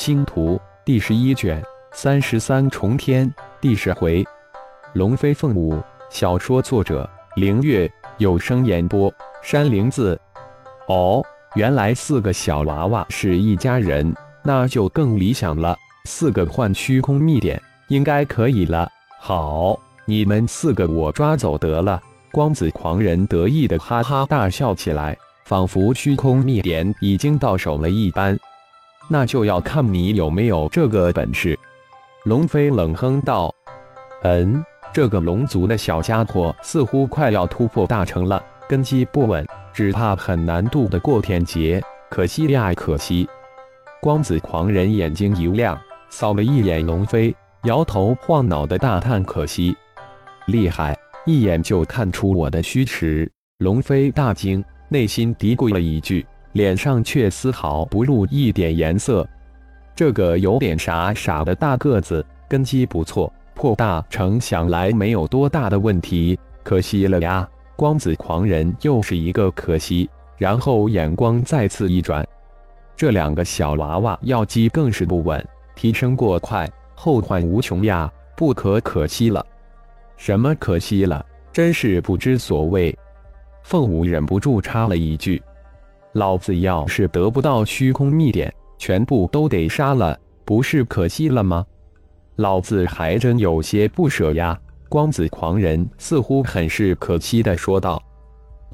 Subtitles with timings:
[0.00, 1.62] 星图》第十一卷
[1.92, 4.24] 三十三重天第十回，
[4.94, 5.78] 龙飞凤舞。
[6.08, 7.86] 小说作者：凌月，
[8.16, 10.18] 有声演播：山灵子。
[10.88, 11.22] 哦，
[11.54, 14.10] 原来四个小娃娃是一家人，
[14.42, 15.76] 那就更理想了。
[16.06, 18.88] 四个换虚空秘典，应该可以了。
[19.20, 22.00] 好，你们四个我抓走得了。
[22.32, 25.14] 光子狂人得意的哈哈大笑起来，
[25.44, 28.38] 仿佛虚空秘典已经到手了一般。
[29.10, 31.58] 那就要看你有没有这个本事。
[32.24, 33.52] 龙飞冷哼道
[34.22, 41.80] ：“嗯。”这个龙族的小家伙似乎快要突破大成了，根基不稳，只怕很难渡得过天劫。
[42.10, 43.28] 可惜呀，可惜！
[44.02, 49.76] 光子狂人眼睛一亮，扫了一眼龙飞，摇头晃脑的大叹：“可惜，
[50.46, 59.26] 厉害，一眼就看出我的虚实。”龙飞大惊，内心嘀咕了一句，脸上却丝毫不露一点颜色。
[59.94, 63.32] 这个有点傻傻的大个子，根基不错。
[63.54, 67.46] 破大成想来没有多大的问题，可惜了呀！
[67.76, 72.26] 光子狂人又是一个可惜，然后眼光再次一转，
[72.96, 78.10] 这两个小娃娃药剂更是不稳，提升过快，后患无穷呀！
[78.34, 79.44] 不可可惜了，
[80.16, 81.22] 什么可惜了？
[81.52, 82.96] 真是不知所谓。
[83.62, 85.42] 凤舞忍不住插了一句
[86.12, 91.64] ：“老子要是得不到虚空秘典，全部都得杀了，不是可惜了吗？”
[92.36, 94.58] 老子还真有些不舍呀！
[94.88, 98.02] 光子狂人似乎很是可惜的说道。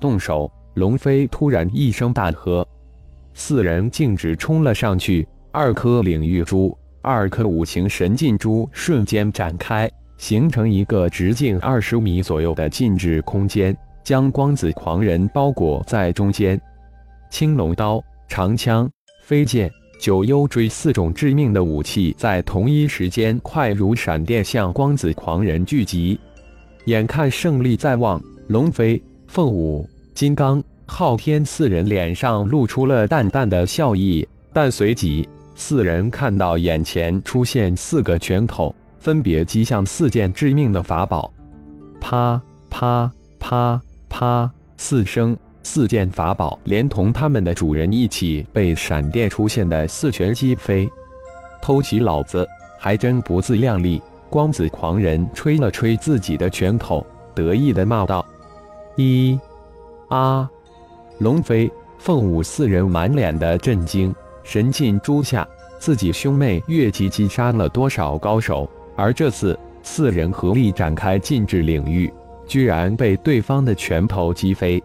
[0.00, 0.50] 动手！
[0.74, 2.66] 龙飞突然一声大喝，
[3.34, 5.26] 四人径直冲了上去。
[5.50, 16.60] 二颗领域珠，二颗五行神禁珠瞬间展开，形成一个直径二十米左右的禁制空间，将光子狂人包裹在中间。
[17.30, 18.90] 青龙刀、长枪、
[19.22, 19.70] 飞剑。
[19.98, 26.20] 九幽锥四种致命的武器在同一时间快如闪电向光子狂人聚集，
[26.84, 41.32] 眼看胜利在望，龙飞、凤舞、金刚、昊天四人脸上露出了淡淡的笑意，但随即四人看到眼前出现四个拳头，分别击向四件致命的法宝，
[41.98, 42.38] 啪
[42.68, 45.34] 啪啪啪四声。
[45.68, 50.88] 四件法宝连同他们的主人一起被闪电出现的四拳击飞，
[51.60, 54.00] 偷袭老子还真不自量力！
[54.30, 57.04] 光子狂人吹了吹自己的拳头，
[57.34, 58.24] 得意的骂道
[58.94, 59.36] ：“一
[60.08, 60.48] 啊！”
[61.18, 65.46] 龙飞、凤舞四人满脸的震惊，神进珠下，
[65.80, 68.70] 自己兄妹越级击杀了多少高手？
[68.94, 72.10] 而这次四人合力展开禁制领域，
[72.46, 74.80] 居然被对方的拳头击飞！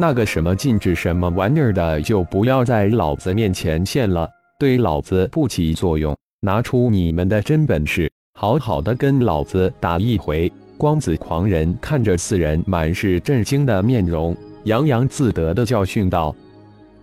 [0.00, 4.26] 那个什么禁止什么玩意儿的，就不要在老子面前现了，
[4.58, 6.16] 对老子不起作用。
[6.40, 10.50] 拿出你们的真本事，好好的跟老子打一回！
[10.78, 14.34] 光子狂人看着四人满是震惊的面容，
[14.64, 16.34] 洋洋自得的教训道：“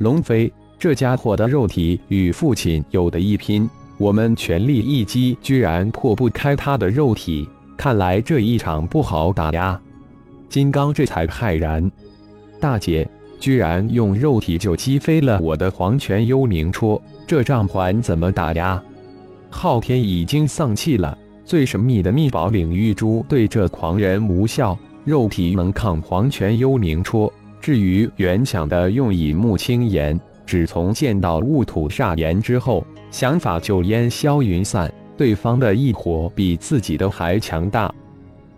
[0.00, 3.68] 龙飞，这家伙的肉体与父亲有的一拼，
[3.98, 7.46] 我们全力一击，居然破不开他的肉体，
[7.76, 9.78] 看来这一场不好打呀！”
[10.48, 11.92] 金刚这才骇然。
[12.60, 13.08] 大姐
[13.38, 18.82] 居然用肉体就击飞了我的黄泉幽冥戳，这仗还怎么打呀？
[19.50, 21.16] 昊天已经丧气了。
[21.44, 27.32] 最神秘的秘宝领域珠对这狂人无效，肉体能抗黄泉幽冥戳。
[27.60, 34.92] 至于原想的用以木青岩，只从见到雾土煞岩之后，想法就烟消云散。
[35.16, 37.94] 对方的异火比自己的还强大，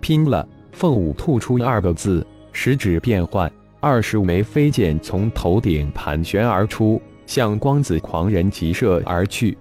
[0.01, 0.49] 拼了！
[0.73, 3.51] 凤舞吐出二个字，食指变换。
[3.81, 9.57] 二十枚飞剑从头顶盘旋而出，向光子狂人急射而去。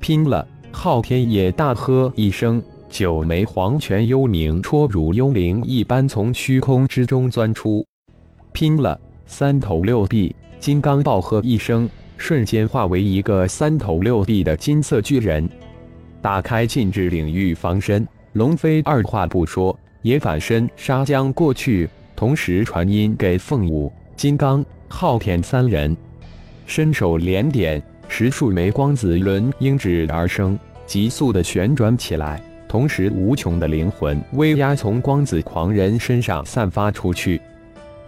[0.00, 0.46] 拼了！
[0.70, 7.86] 昊天也大喝一声，九枚黄泉幽冥戳如幽灵一般从虚空之中钻出。
[8.52, 8.98] 拼了！
[9.26, 10.34] 三头六臂！
[10.58, 11.86] 金刚暴喝一声，
[12.16, 15.46] 瞬间化为一个三头六臂的金色巨人，
[16.22, 18.06] 打开禁制领域防身。
[18.32, 21.86] 龙飞二话不说，也反身杀将过去。
[22.14, 25.96] 同时传音给凤舞、金刚、昊天三人，
[26.66, 32.40] 伸手连点，十数枚光子轮应指而生，急速的旋转起来。
[32.68, 37.40] 同时，无穷的灵魂威压从光子狂人身上散发出去。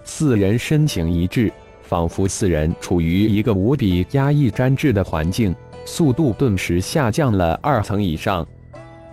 [0.05, 1.53] 四人身形一致，
[1.83, 5.55] 仿佛四人处于一个无比压抑粘滞的环境，
[5.85, 8.47] 速度顿时下降了二层以上。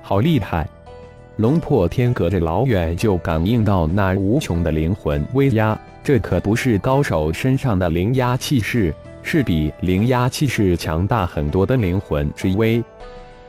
[0.01, 0.69] 好厉害！
[1.37, 8.93] 龙破天隔着老远就感应到那无穷的灵魂威压，这可不是高手身上的灵压气势，
[9.23, 12.83] 是比灵压气势强大很多的灵魂之威。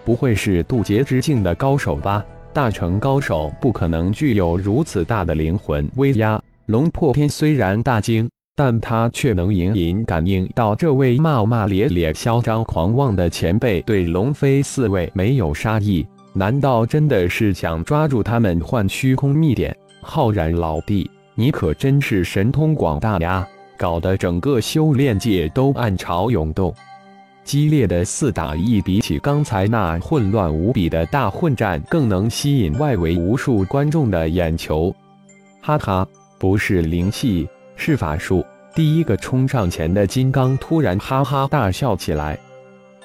[0.04, 2.24] 不会是渡劫之境的高手吧？
[2.52, 6.40] 大成高手不可能具有如此大的灵魂威压。
[6.66, 16.06] 龙破天虽然大惊，但他却能隐隐感应到这位骂骂咧咧、嚣张狂妄的前辈对龙飞四位没有杀意。
[16.34, 19.76] 难道真的是想抓住他们换虚空秘典？
[20.00, 23.46] 浩然老弟，你可真是神通广大呀！
[23.76, 26.74] 搞得整个修炼界都暗潮涌动。
[27.44, 34.94] 激烈的四打一，比起刚才那混乱无比的大混战，更能吸引外围无数观众的眼球。
[35.60, 36.06] 哈哈，
[36.38, 38.44] 不是灵气，是法术。
[38.74, 42.38] 第一个冲上前的金刚突然哈哈大笑起来。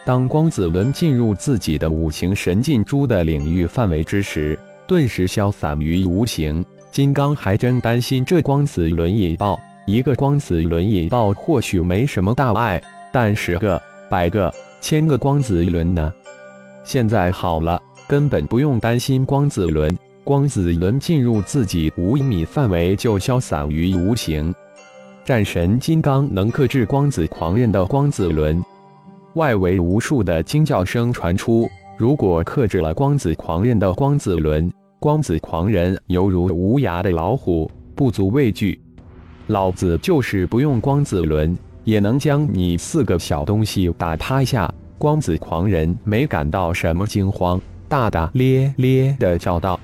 [0.07, 4.57] 当光子轮进入自己的五行神禁珠的领域范围之时，
[4.87, 6.63] 顿时消散于无形。
[6.93, 12.81] 金刚还真担心这光子轮引爆，一个光子轮引爆或许没什么大碍，
[13.11, 13.81] 但十个。
[14.09, 14.49] 百个、
[14.79, 16.13] 千个光子轮呢？
[16.85, 17.77] 现在好了，
[18.07, 19.93] 根本不用担心光子轮。
[20.23, 24.55] 光子轮进入自己五米范围就消散于无形。
[25.25, 28.63] 战神金刚能克制光子狂人的光子轮，
[29.37, 31.69] 外围无数的惊叫声传出。
[31.95, 34.69] 如果克制了光子狂人的光子轮，
[34.99, 38.77] 光子狂人犹如无牙的老虎，不足畏惧。
[39.47, 41.57] 老子就是不用光子轮。
[41.87, 44.69] 也能将你四个小东西打趴下。
[44.97, 49.79] 光子狂人没感到什么惊慌，大大咧咧的叫道：“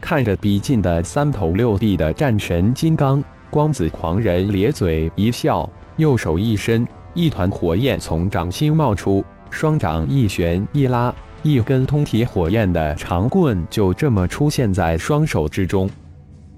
[0.00, 5.68] 看着逼近的三头六臂的战神金刚，光子狂人咧嘴一笑，
[5.98, 15.88] 右手一伸，一团火焰从掌心冒出，双掌一旋一拉，一根通体火焰的长棍就这么出现在双手之中。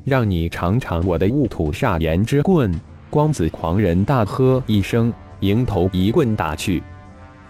[0.05, 2.75] 让你尝尝我的雾土煞炎之棍！”
[3.08, 6.82] 光子狂人大喝一声，迎头一棍打去。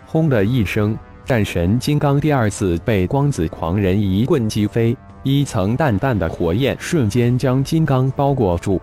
[0.04, 8.78] 轰的一声，战神金刚第二次被光子狂人一棍击飞，一层淡淡的火焰瞬间将金刚包裹住。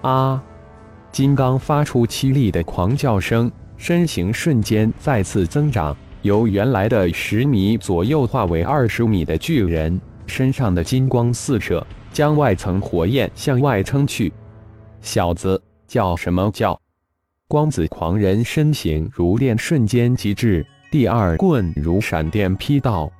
[0.00, 0.42] 啊！
[1.12, 14.32] 金刚发出凄厉的狂叫声，身形瞬间再次增长，由原来的十米左右化为二十米的巨人，身上的金光四射，将外层火焰向外撑去。
[15.02, 15.62] 小子！
[15.86, 16.80] 叫什么叫？
[17.46, 23.12] 光子狂人身形如电，瞬间极致，第二棍如闪电劈到，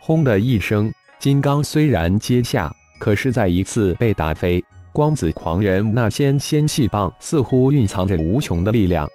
[0.00, 4.64] 轰的一声，金刚虽然接下，可是再一次被打飞。
[4.92, 9.08] 光子狂人那仙仙气棒似乎蕴藏着无穷的力量。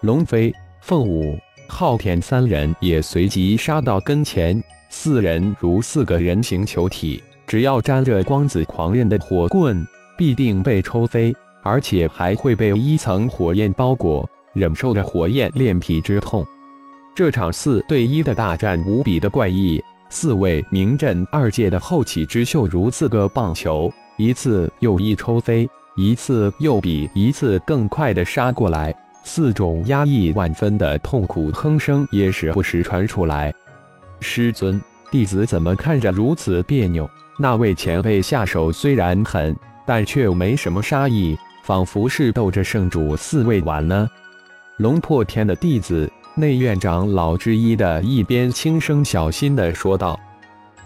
[0.00, 1.38] 龙飞、凤舞、
[1.68, 9.86] 昊天三人也随即杀到跟前，四人如四个人形球体，只要沾着光子狂人的火棍，
[10.18, 11.34] 必定被抽飞。
[11.66, 16.44] 而且还会被一层火焰包裹，忍受着火焰炼皮之痛。
[17.14, 19.82] 这场四对一的大战无比的怪异，
[20.14, 28.94] 四位名震二界的后起之秀如四个棒球，一次又一抽飞，一次又比一次更快的杀过来。
[29.24, 33.52] 四种压抑万分的痛苦哼声也时不时传出来。
[34.20, 34.80] 师尊，
[35.10, 37.10] 弟子怎么看着如此别扭？
[37.36, 41.36] 那位前辈下手虽然狠，但却没什么杀意。
[41.64, 44.08] 仿佛是斗着圣主四位玩呢。
[44.76, 50.18] 龙破天的弟子内院长老之一的一边轻声小心的说道：“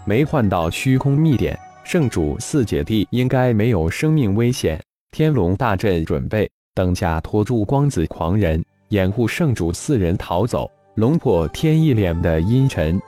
[0.05, 4.79] 没换到虚空秘典，圣主四姐弟应该没有生命危险。
[5.11, 13.01] 天龙大阵准备，等下拖住光子狂人，掩护圣主四人逃走。”龙破天一脸的阴沉。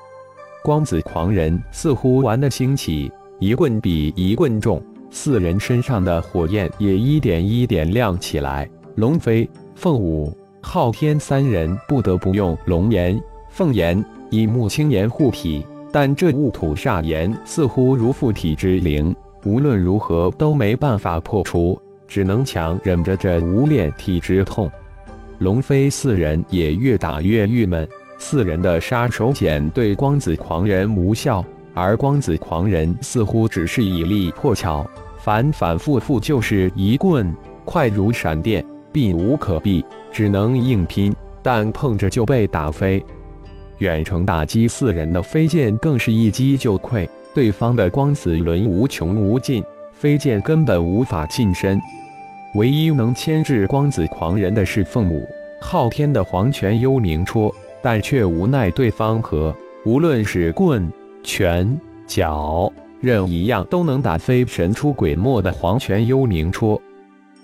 [0.63, 4.83] 光子狂人似乎玩得兴起，一棍比一棍重。
[5.11, 8.67] 四人身上的火焰也一点一点亮起来。
[8.95, 19.13] 龙飞、凤舞、昊天三人不得不用龙炎、凤炎、以木青炎护体，但这雾土煞炎似乎如附体之灵，
[19.43, 24.71] 无论如何都没办法破除，只能强忍着这无炼体之痛。
[25.39, 27.87] 龙飞四人也越打越郁闷，
[28.19, 31.43] 四人的杀手锏对光子狂人无效。
[31.73, 34.85] 而光子狂人似乎只是以力破巧，
[35.17, 43.03] 反反复复就是一棍，快如闪电，避无可避，只能硬拼，但碰着就被打飞。
[43.79, 51.79] 远程打击四人的飞剑更是一击就溃，对方的光子轮无穷无尽，飞剑根本无法近身。
[52.55, 55.25] 唯一能牵制光子狂人的是凤母
[55.61, 59.55] 昊天的黄泉幽冥戳，但却无奈对方和
[59.85, 60.91] 无论是棍。
[61.23, 66.81] 拳脚刃一样都能打飞神出鬼没的黄泉幽冥戳，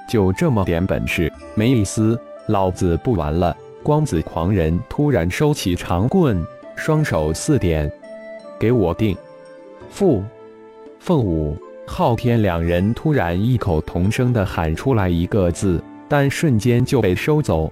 [0.07, 3.55] 就这么点本事，没意思老子不玩了！
[3.83, 6.43] 光子狂人突然收起长棍，
[6.75, 7.91] 双手四点，
[8.59, 9.15] 给我定！
[9.89, 10.23] 父、
[10.99, 17.71] 凤舞、昊天两人突然异口同声地喊出来一个字，但瞬间就被收走。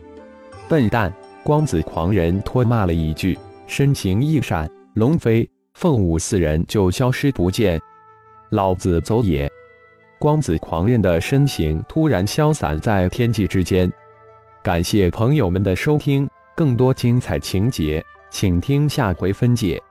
[0.67, 1.11] 笨蛋！
[1.43, 3.37] 光子狂人唾骂了一句，
[3.67, 7.79] 身形一闪，龙飞、凤舞四人就消失不见。
[8.49, 9.51] 老子走也！
[10.19, 13.91] 光子狂刃的身形突然消散在天际之间。
[14.63, 19.81] 感谢朋友们的收听，更多精彩情节，请听下回分解。